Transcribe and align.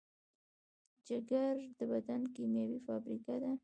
جگر 1.07 1.55
د 1.77 1.79
بدن 1.91 2.21
کیمیاوي 2.35 2.79
فابریکه 2.87 3.35
ده. 3.41 3.51